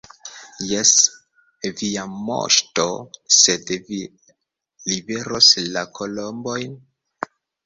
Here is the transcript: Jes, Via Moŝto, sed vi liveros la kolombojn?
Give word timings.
Jes, 0.67 0.93
Via 1.81 2.05
Moŝto, 2.29 2.85
sed 3.41 3.69
vi 3.91 4.01
liveros 4.95 5.51
la 5.77 5.85
kolombojn? 6.01 6.75